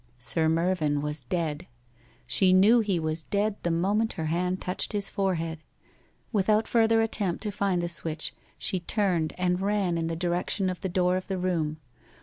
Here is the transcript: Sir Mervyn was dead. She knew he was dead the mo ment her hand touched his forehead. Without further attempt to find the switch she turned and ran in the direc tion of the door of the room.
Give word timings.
Sir 0.17 0.49
Mervyn 0.49 1.01
was 1.03 1.21
dead. 1.21 1.67
She 2.27 2.53
knew 2.53 2.79
he 2.79 2.99
was 2.99 3.21
dead 3.21 3.55
the 3.61 3.69
mo 3.69 3.93
ment 3.93 4.13
her 4.13 4.25
hand 4.33 4.59
touched 4.59 4.93
his 4.93 5.11
forehead. 5.11 5.59
Without 6.33 6.67
further 6.67 7.03
attempt 7.03 7.43
to 7.43 7.51
find 7.51 7.83
the 7.83 7.87
switch 7.87 8.33
she 8.57 8.79
turned 8.79 9.33
and 9.37 9.61
ran 9.61 9.99
in 9.99 10.07
the 10.07 10.17
direc 10.17 10.49
tion 10.49 10.71
of 10.71 10.81
the 10.81 10.89
door 10.89 11.17
of 11.17 11.27
the 11.27 11.37
room. 11.37 11.77